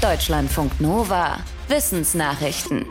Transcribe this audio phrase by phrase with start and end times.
[0.00, 1.36] Deutschlandfunk Nova.
[1.68, 2.86] Wissensnachrichten.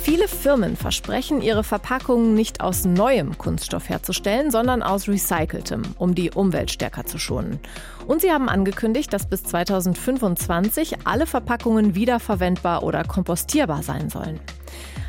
[0.00, 6.30] Viele Firmen versprechen, ihre Verpackungen nicht aus neuem Kunststoff herzustellen, sondern aus recyceltem, um die
[6.30, 7.58] Umwelt stärker zu schonen.
[8.06, 14.38] Und sie haben angekündigt, dass bis 2025 alle Verpackungen wiederverwendbar oder kompostierbar sein sollen.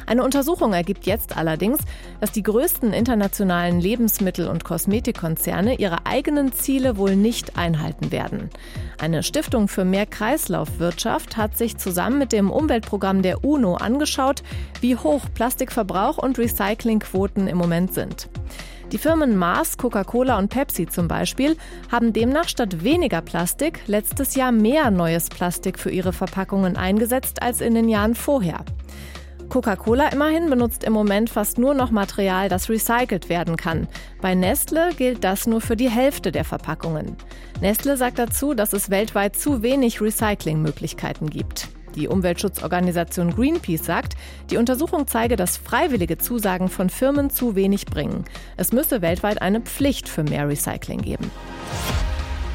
[0.09, 1.77] Eine Untersuchung ergibt jetzt allerdings,
[2.19, 8.49] dass die größten internationalen Lebensmittel- und Kosmetikkonzerne ihre eigenen Ziele wohl nicht einhalten werden.
[8.99, 14.41] Eine Stiftung für mehr Kreislaufwirtschaft hat sich zusammen mit dem Umweltprogramm der UNO angeschaut,
[14.81, 18.29] wie hoch Plastikverbrauch und Recyclingquoten im Moment sind.
[18.91, 21.55] Die Firmen Mars, Coca-Cola und Pepsi zum Beispiel
[21.91, 27.61] haben demnach statt weniger Plastik letztes Jahr mehr neues Plastik für ihre Verpackungen eingesetzt als
[27.61, 28.65] in den Jahren vorher.
[29.49, 33.88] Coca-Cola immerhin benutzt im Moment fast nur noch Material, das recycelt werden kann.
[34.22, 37.17] Bei Nestle gilt das nur für die Hälfte der Verpackungen.
[37.59, 41.67] Nestle sagt dazu, dass es weltweit zu wenig Recyclingmöglichkeiten gibt.
[41.95, 44.16] Die Umweltschutzorganisation Greenpeace sagt,
[44.52, 48.25] die Untersuchung zeige, dass freiwillige Zusagen von Firmen zu wenig bringen.
[48.58, 51.31] Es müsse weltweit eine Pflicht für mehr Recycling geben.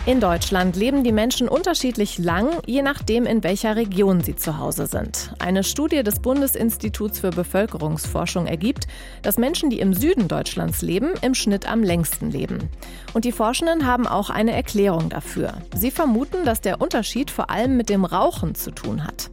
[0.06, 4.86] In Deutschland leben die Menschen unterschiedlich lang, je nachdem, in welcher Region sie zu Hause
[4.86, 5.30] sind.
[5.38, 8.86] Eine Studie des Bundesinstituts für Bevölkerungsforschung ergibt,
[9.22, 12.68] dass Menschen, die im Süden Deutschlands leben, im Schnitt am längsten leben.
[13.14, 15.54] Und die Forschenden haben auch eine Erklärung dafür.
[15.74, 19.30] Sie vermuten, dass der Unterschied vor allem mit dem Rauchen zu tun hat.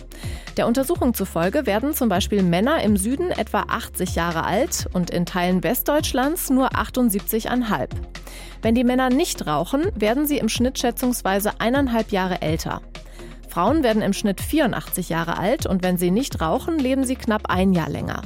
[0.56, 5.26] Der Untersuchung zufolge werden zum Beispiel Männer im Süden etwa 80 Jahre alt und in
[5.26, 7.90] Teilen Westdeutschlands nur 78,5.
[8.62, 12.82] Wenn die Männer nicht rauchen, werden sie im Schnitt schätzungsweise eineinhalb Jahre älter.
[13.50, 17.50] Frauen werden im Schnitt 84 Jahre alt und wenn sie nicht rauchen, leben sie knapp
[17.50, 18.22] ein Jahr länger.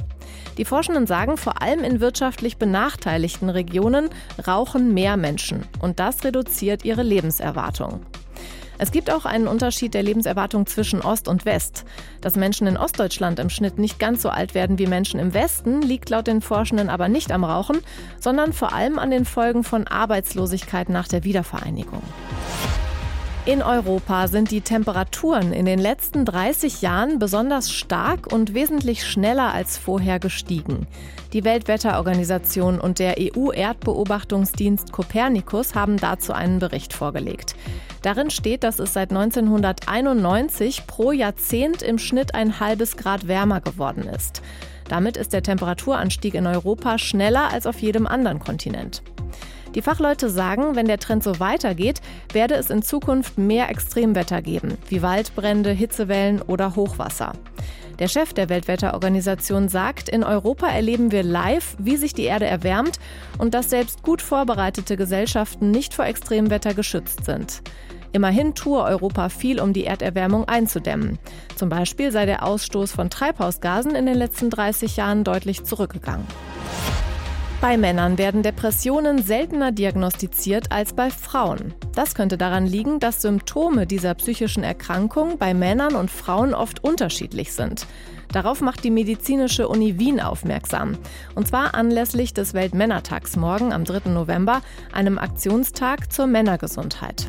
[0.56, 4.08] Die Forschenden sagen, vor allem in wirtschaftlich benachteiligten Regionen
[4.46, 8.00] rauchen mehr Menschen und das reduziert ihre Lebenserwartung.
[8.78, 11.84] Es gibt auch einen Unterschied der Lebenserwartung zwischen Ost und West.
[12.20, 15.82] Dass Menschen in Ostdeutschland im Schnitt nicht ganz so alt werden wie Menschen im Westen,
[15.82, 17.78] liegt laut den Forschenden aber nicht am Rauchen,
[18.20, 22.02] sondern vor allem an den Folgen von Arbeitslosigkeit nach der Wiedervereinigung.
[23.46, 29.54] In Europa sind die Temperaturen in den letzten 30 Jahren besonders stark und wesentlich schneller
[29.54, 30.88] als vorher gestiegen.
[31.32, 37.54] Die Weltwetterorganisation und der EU-Erdbeobachtungsdienst Copernicus haben dazu einen Bericht vorgelegt.
[38.02, 44.08] Darin steht, dass es seit 1991 pro Jahrzehnt im Schnitt ein halbes Grad wärmer geworden
[44.08, 44.42] ist.
[44.88, 49.04] Damit ist der Temperaturanstieg in Europa schneller als auf jedem anderen Kontinent.
[49.76, 52.00] Die Fachleute sagen, wenn der Trend so weitergeht,
[52.32, 57.34] werde es in Zukunft mehr Extremwetter geben, wie Waldbrände, Hitzewellen oder Hochwasser.
[57.98, 62.98] Der Chef der Weltwetterorganisation sagt, in Europa erleben wir live, wie sich die Erde erwärmt
[63.36, 67.60] und dass selbst gut vorbereitete Gesellschaften nicht vor Extremwetter geschützt sind.
[68.12, 71.18] Immerhin tue Europa viel, um die Erderwärmung einzudämmen.
[71.54, 76.26] Zum Beispiel sei der Ausstoß von Treibhausgasen in den letzten 30 Jahren deutlich zurückgegangen.
[77.66, 81.74] Bei Männern werden Depressionen seltener diagnostiziert als bei Frauen.
[81.96, 87.52] Das könnte daran liegen, dass Symptome dieser psychischen Erkrankung bei Männern und Frauen oft unterschiedlich
[87.52, 87.88] sind.
[88.30, 90.96] Darauf macht die medizinische Uni Wien aufmerksam.
[91.34, 94.10] Und zwar anlässlich des Weltmännertags morgen am 3.
[94.10, 94.60] November,
[94.92, 97.26] einem Aktionstag zur Männergesundheit.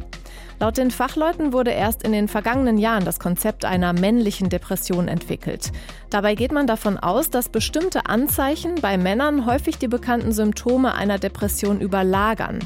[0.60, 5.72] Laut den Fachleuten wurde erst in den vergangenen Jahren das Konzept einer männlichen Depression entwickelt.
[6.10, 11.20] Dabei geht man davon aus, dass bestimmte Anzeichen bei Männern häufig die bekannten Symptome einer
[11.20, 12.60] Depression überlagern.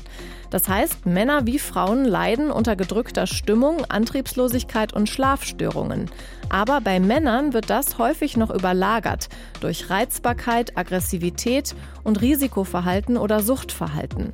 [0.52, 6.10] Das heißt, Männer wie Frauen leiden unter gedrückter Stimmung, Antriebslosigkeit und Schlafstörungen.
[6.50, 9.28] Aber bei Männern wird das häufig noch überlagert
[9.60, 14.34] durch Reizbarkeit, Aggressivität und Risikoverhalten oder Suchtverhalten.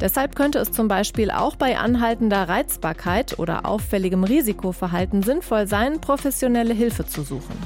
[0.00, 6.74] Deshalb könnte es zum Beispiel auch bei anhaltender Reizbarkeit oder auffälligem Risikoverhalten sinnvoll sein, professionelle
[6.74, 7.56] Hilfe zu suchen.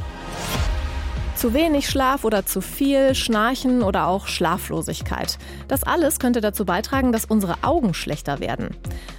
[1.36, 5.38] Zu wenig Schlaf oder zu viel, Schnarchen oder auch Schlaflosigkeit.
[5.68, 8.74] Das alles könnte dazu beitragen, dass unsere Augen schlechter werden.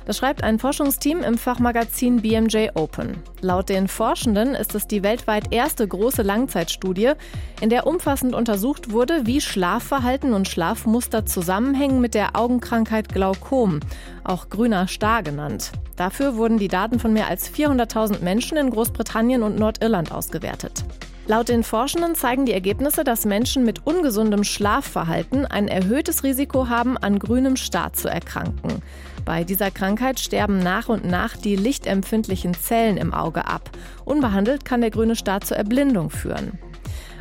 [0.08, 3.18] Das schreibt ein Forschungsteam im Fachmagazin BMJ Open.
[3.42, 7.12] Laut den Forschenden ist es die weltweit erste große Langzeitstudie,
[7.60, 13.82] in der umfassend untersucht wurde, wie Schlafverhalten und Schlafmuster zusammenhängen mit der Augenkrankheit Glaukom,
[14.24, 15.74] auch grüner Star genannt.
[15.98, 20.86] Dafür wurden die Daten von mehr als 400.000 Menschen in Großbritannien und Nordirland ausgewertet.
[21.30, 26.98] Laut den Forschenden zeigen die Ergebnisse, dass Menschen mit ungesundem Schlafverhalten ein erhöhtes Risiko haben,
[26.98, 28.82] an grünem Star zu erkranken.
[29.26, 33.70] Bei dieser Krankheit sterben nach und nach die lichtempfindlichen Zellen im Auge ab.
[34.06, 36.60] Unbehandelt kann der grüne Star zur Erblindung führen.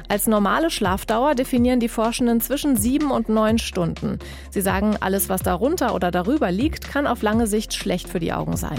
[0.08, 4.20] Als normale Schlafdauer definieren die Forschenden zwischen sieben und neun Stunden.
[4.50, 8.32] Sie sagen, alles, was darunter oder darüber liegt, kann auf lange Sicht schlecht für die
[8.32, 8.78] Augen sein.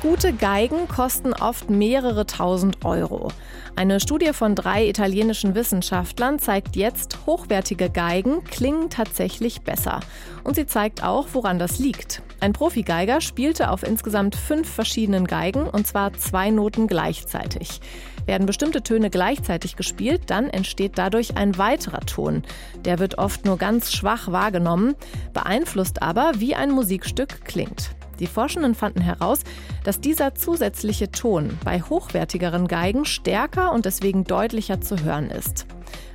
[0.00, 3.32] Gute Geigen kosten oft mehrere tausend Euro.
[3.74, 9.98] Eine Studie von drei italienischen Wissenschaftlern zeigt jetzt, hochwertige Geigen klingen tatsächlich besser.
[10.44, 12.22] Und sie zeigt auch, woran das liegt.
[12.38, 17.80] Ein Profigeiger spielte auf insgesamt fünf verschiedenen Geigen und zwar zwei Noten gleichzeitig.
[18.24, 22.44] Werden bestimmte Töne gleichzeitig gespielt, dann entsteht dadurch ein weiterer Ton.
[22.84, 24.94] Der wird oft nur ganz schwach wahrgenommen,
[25.32, 27.97] beeinflusst aber, wie ein Musikstück klingt.
[28.20, 29.40] Die Forschenden fanden heraus,
[29.84, 35.66] dass dieser zusätzliche Ton bei hochwertigeren Geigen stärker und deswegen deutlicher zu hören ist.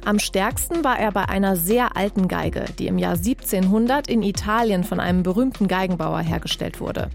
[0.06, 4.84] Am stärksten war er bei einer sehr alten Geige, die im Jahr 1700 in Italien
[4.84, 7.10] von einem berühmten Geigenbauer hergestellt wurde.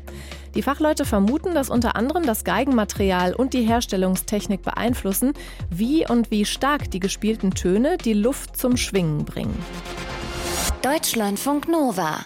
[0.54, 5.34] Die Fachleute vermuten, dass unter anderem das Geigenmaterial und die Herstellungstechnik beeinflussen,
[5.70, 9.56] wie und wie stark die gespielten Töne die Luft zum Schwingen bringen.
[10.82, 12.24] Deutschlandfunk Nova